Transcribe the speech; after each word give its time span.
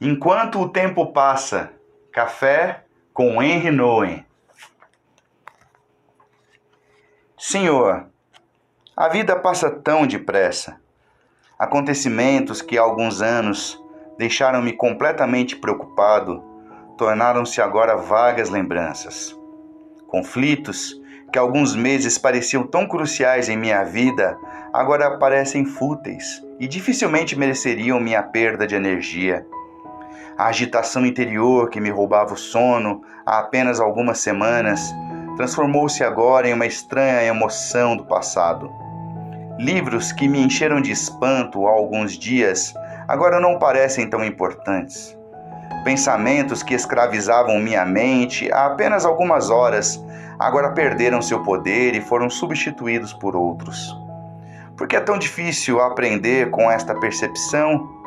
Enquanto 0.00 0.60
o 0.60 0.68
tempo 0.68 1.12
passa, 1.12 1.72
café 2.12 2.84
com 3.12 3.42
Henry 3.42 3.70
Nowen. 3.70 4.24
Senhor, 7.36 8.06
a 8.96 9.08
vida 9.08 9.34
passa 9.34 9.70
tão 9.70 10.06
depressa. 10.06 10.80
Acontecimentos 11.58 12.62
que 12.62 12.78
há 12.78 12.82
alguns 12.82 13.20
anos 13.20 13.82
deixaram-me 14.16 14.72
completamente 14.72 15.56
preocupado 15.56 16.44
tornaram-se 16.98 17.62
agora 17.62 17.96
vagas 17.96 18.50
lembranças. 18.50 19.34
Conflitos 20.08 21.00
que 21.32 21.38
alguns 21.38 21.76
meses 21.76 22.18
pareciam 22.18 22.66
tão 22.66 22.86
cruciais 22.86 23.48
em 23.48 23.56
minha 23.56 23.84
vida 23.84 24.36
agora 24.72 25.16
parecem 25.18 25.64
fúteis 25.64 26.42
e 26.58 26.66
dificilmente 26.66 27.36
mereceriam 27.36 28.00
minha 28.00 28.22
perda 28.22 28.66
de 28.66 28.74
energia. 28.74 29.46
A 30.38 30.46
agitação 30.46 31.04
interior 31.04 31.68
que 31.68 31.80
me 31.80 31.90
roubava 31.90 32.34
o 32.34 32.36
sono 32.36 33.02
há 33.26 33.40
apenas 33.40 33.80
algumas 33.80 34.20
semanas 34.20 34.94
transformou-se 35.36 36.04
agora 36.04 36.48
em 36.48 36.54
uma 36.54 36.64
estranha 36.64 37.24
emoção 37.24 37.96
do 37.96 38.04
passado. 38.04 38.70
Livros 39.58 40.12
que 40.12 40.28
me 40.28 40.38
encheram 40.38 40.80
de 40.80 40.92
espanto 40.92 41.66
há 41.66 41.72
alguns 41.72 42.16
dias 42.16 42.72
agora 43.08 43.40
não 43.40 43.58
parecem 43.58 44.08
tão 44.08 44.24
importantes. 44.24 45.18
Pensamentos 45.82 46.62
que 46.62 46.72
escravizavam 46.72 47.58
minha 47.58 47.84
mente 47.84 48.48
há 48.52 48.66
apenas 48.66 49.04
algumas 49.04 49.50
horas 49.50 50.00
agora 50.38 50.70
perderam 50.70 51.20
seu 51.20 51.42
poder 51.42 51.96
e 51.96 52.00
foram 52.00 52.30
substituídos 52.30 53.12
por 53.12 53.34
outros. 53.34 53.92
Por 54.76 54.86
que 54.86 54.94
é 54.94 55.00
tão 55.00 55.18
difícil 55.18 55.80
aprender 55.80 56.50
com 56.50 56.70
esta 56.70 56.94
percepção? 56.94 57.97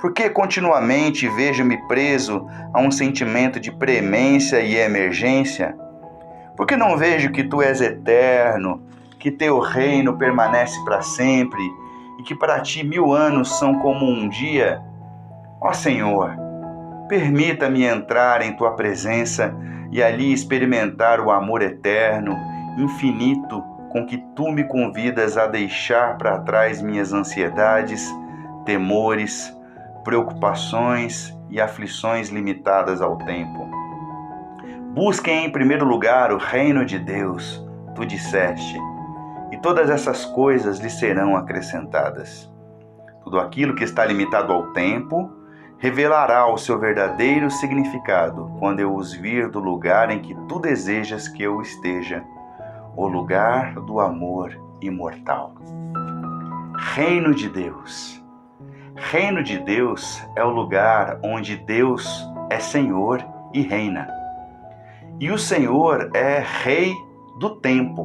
Por 0.00 0.12
que 0.12 0.30
continuamente 0.30 1.28
vejo-me 1.28 1.76
preso 1.88 2.46
a 2.72 2.80
um 2.80 2.90
sentimento 2.90 3.58
de 3.58 3.72
premência 3.72 4.60
e 4.60 4.76
emergência? 4.76 5.76
Por 6.56 6.66
que 6.66 6.76
não 6.76 6.96
vejo 6.96 7.32
que 7.32 7.42
tu 7.42 7.60
és 7.60 7.80
eterno, 7.80 8.80
que 9.18 9.30
teu 9.30 9.58
reino 9.58 10.16
permanece 10.16 10.78
para 10.84 11.02
sempre 11.02 11.60
e 12.20 12.22
que 12.22 12.34
para 12.34 12.60
ti 12.60 12.84
mil 12.84 13.12
anos 13.12 13.58
são 13.58 13.80
como 13.80 14.06
um 14.06 14.28
dia? 14.28 14.80
Ó 15.60 15.72
Senhor, 15.72 16.30
permita-me 17.08 17.82
entrar 17.82 18.40
em 18.42 18.52
tua 18.56 18.76
presença 18.76 19.52
e 19.90 20.00
ali 20.00 20.32
experimentar 20.32 21.18
o 21.18 21.32
amor 21.32 21.60
eterno, 21.60 22.36
infinito, 22.78 23.60
com 23.90 24.06
que 24.06 24.18
tu 24.36 24.52
me 24.52 24.62
convidas 24.62 25.36
a 25.36 25.48
deixar 25.48 26.16
para 26.18 26.38
trás 26.38 26.80
minhas 26.80 27.12
ansiedades, 27.12 28.08
temores, 28.64 29.57
preocupações 30.04 31.36
e 31.50 31.60
aflições 31.60 32.28
limitadas 32.28 33.00
ao 33.00 33.16
tempo. 33.18 33.68
Busquem 34.94 35.46
em 35.46 35.52
primeiro 35.52 35.84
lugar 35.84 36.32
o 36.32 36.38
reino 36.38 36.84
de 36.84 36.98
Deus, 36.98 37.64
tu 37.94 38.04
disseste, 38.04 38.76
e 39.52 39.56
todas 39.58 39.90
essas 39.90 40.24
coisas 40.24 40.78
lhe 40.78 40.90
serão 40.90 41.36
acrescentadas. 41.36 42.50
Tudo 43.22 43.38
aquilo 43.38 43.74
que 43.74 43.84
está 43.84 44.04
limitado 44.04 44.52
ao 44.52 44.72
tempo 44.72 45.30
revelará 45.78 46.46
o 46.52 46.58
seu 46.58 46.78
verdadeiro 46.78 47.50
significado 47.50 48.50
quando 48.58 48.80
eu 48.80 48.94
os 48.94 49.12
vir 49.12 49.48
do 49.48 49.60
lugar 49.60 50.10
em 50.10 50.20
que 50.20 50.34
tu 50.48 50.58
desejas 50.58 51.28
que 51.28 51.42
eu 51.42 51.60
esteja, 51.60 52.24
o 52.96 53.06
lugar 53.06 53.74
do 53.74 54.00
amor 54.00 54.58
imortal. 54.80 55.54
Reino 56.94 57.34
de 57.34 57.48
Deus 57.48 58.20
Reino 59.00 59.42
de 59.42 59.58
Deus 59.58 60.22
é 60.34 60.44
o 60.44 60.50
lugar 60.50 61.18
onde 61.22 61.56
Deus 61.56 62.28
é 62.50 62.58
Senhor 62.58 63.24
e 63.54 63.62
reina. 63.62 64.08
E 65.20 65.30
o 65.30 65.38
Senhor 65.38 66.10
é 66.12 66.44
Rei 66.64 66.92
do 67.38 67.56
tempo. 67.56 68.02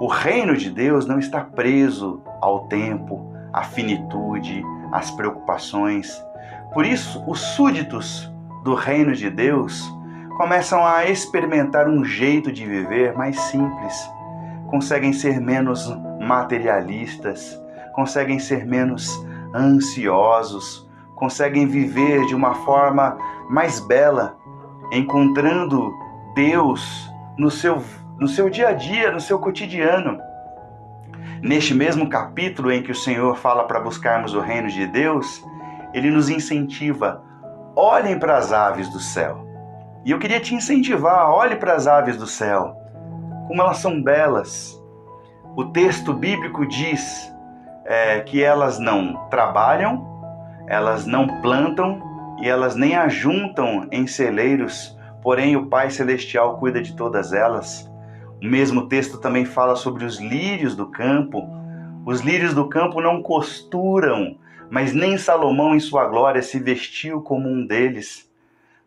O 0.00 0.06
reino 0.06 0.56
de 0.56 0.70
Deus 0.70 1.06
não 1.06 1.18
está 1.18 1.40
preso 1.40 2.22
ao 2.40 2.68
tempo, 2.68 3.34
à 3.52 3.64
finitude, 3.64 4.62
às 4.92 5.10
preocupações. 5.10 6.24
Por 6.72 6.86
isso, 6.86 7.22
os 7.26 7.40
súditos 7.40 8.32
do 8.62 8.74
reino 8.74 9.12
de 9.12 9.28
Deus 9.28 9.92
começam 10.36 10.86
a 10.86 11.04
experimentar 11.06 11.88
um 11.88 12.04
jeito 12.04 12.50
de 12.50 12.64
viver 12.64 13.12
mais 13.14 13.38
simples, 13.38 14.10
conseguem 14.68 15.12
ser 15.12 15.40
menos 15.40 15.92
materialistas, 16.20 17.60
conseguem 17.92 18.38
ser 18.38 18.64
menos 18.64 19.28
ansiosos, 19.54 20.88
conseguem 21.14 21.66
viver 21.66 22.24
de 22.26 22.34
uma 22.34 22.54
forma 22.54 23.18
mais 23.48 23.80
bela, 23.80 24.36
encontrando 24.90 25.92
Deus 26.34 27.10
no 27.36 27.50
seu, 27.50 27.82
no 28.18 28.28
seu 28.28 28.48
dia 28.48 28.68
a 28.68 28.72
dia, 28.72 29.10
no 29.10 29.20
seu 29.20 29.38
cotidiano. 29.38 30.18
Neste 31.42 31.74
mesmo 31.74 32.08
capítulo 32.08 32.70
em 32.70 32.82
que 32.82 32.92
o 32.92 32.94
Senhor 32.94 33.36
fala 33.36 33.64
para 33.64 33.80
buscarmos 33.80 34.34
o 34.34 34.40
reino 34.40 34.68
de 34.68 34.86
Deus, 34.86 35.44
ele 35.92 36.10
nos 36.10 36.28
incentiva: 36.28 37.22
olhem 37.74 38.18
para 38.18 38.36
as 38.36 38.52
aves 38.52 38.88
do 38.90 39.00
céu. 39.00 39.46
E 40.04 40.10
eu 40.10 40.18
queria 40.18 40.40
te 40.40 40.54
incentivar: 40.54 41.30
olhe 41.30 41.56
para 41.56 41.74
as 41.74 41.86
aves 41.86 42.16
do 42.16 42.26
céu, 42.26 42.76
como 43.48 43.60
elas 43.60 43.78
são 43.78 44.02
belas. 44.02 44.80
O 45.56 45.64
texto 45.66 46.12
bíblico 46.12 46.66
diz 46.66 47.32
é, 47.90 48.20
que 48.20 48.40
elas 48.40 48.78
não 48.78 49.28
trabalham, 49.28 50.06
elas 50.68 51.06
não 51.06 51.26
plantam 51.42 52.00
e 52.40 52.48
elas 52.48 52.76
nem 52.76 52.94
ajuntam 52.94 53.88
em 53.90 54.06
celeiros, 54.06 54.96
porém 55.20 55.56
o 55.56 55.66
Pai 55.66 55.90
Celestial 55.90 56.56
cuida 56.56 56.80
de 56.80 56.94
todas 56.94 57.32
elas. 57.32 57.90
O 58.40 58.46
mesmo 58.46 58.86
texto 58.86 59.18
também 59.18 59.44
fala 59.44 59.74
sobre 59.74 60.04
os 60.04 60.20
lírios 60.20 60.76
do 60.76 60.86
campo. 60.86 61.42
Os 62.06 62.20
lírios 62.20 62.54
do 62.54 62.68
campo 62.68 63.00
não 63.00 63.20
costuram, 63.20 64.36
mas 64.70 64.94
nem 64.94 65.18
Salomão 65.18 65.74
em 65.74 65.80
sua 65.80 66.04
glória 66.06 66.42
se 66.42 66.60
vestiu 66.60 67.20
como 67.20 67.48
um 67.48 67.66
deles. 67.66 68.30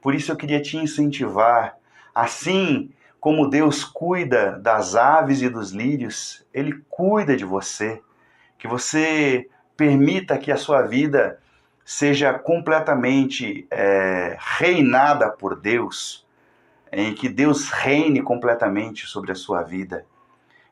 Por 0.00 0.14
isso 0.14 0.30
eu 0.30 0.36
queria 0.36 0.62
te 0.62 0.76
incentivar, 0.76 1.74
assim 2.14 2.90
como 3.18 3.50
Deus 3.50 3.82
cuida 3.82 4.52
das 4.52 4.94
aves 4.94 5.42
e 5.42 5.48
dos 5.48 5.72
lírios, 5.72 6.46
Ele 6.54 6.80
cuida 6.88 7.36
de 7.36 7.44
você 7.44 8.00
que 8.64 8.68
você 8.68 9.46
permita 9.76 10.38
que 10.38 10.50
a 10.50 10.56
sua 10.56 10.80
vida 10.80 11.38
seja 11.84 12.32
completamente 12.32 13.66
é, 13.70 14.38
reinada 14.40 15.28
por 15.28 15.54
Deus, 15.54 16.26
em 16.90 17.14
que 17.14 17.28
Deus 17.28 17.68
reine 17.68 18.22
completamente 18.22 19.06
sobre 19.06 19.32
a 19.32 19.34
sua 19.34 19.62
vida. 19.62 20.06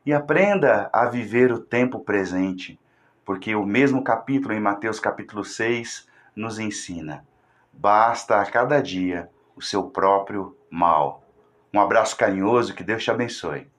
E 0.07 0.13
aprenda 0.15 0.89
a 0.91 1.05
viver 1.05 1.53
o 1.53 1.59
tempo 1.59 2.01
presente, 2.01 2.81
porque 3.27 3.55
o 3.55 3.67
mesmo 3.67 4.03
capítulo 4.03 4.55
em 4.55 4.61
Mateus 4.61 4.99
capítulo 4.99 5.45
6 5.45 6.09
nos 6.35 6.59
ensina: 6.59 7.27
basta 7.71 8.41
a 8.41 8.47
cada 8.47 8.81
dia 8.81 9.29
o 9.55 9.61
seu 9.61 9.83
próprio 9.83 10.57
mal. 10.71 11.23
Um 11.75 11.79
abraço 11.79 12.17
carinhoso, 12.17 12.75
que 12.75 12.83
Deus 12.83 13.05
te 13.05 13.11
abençoe. 13.11 13.72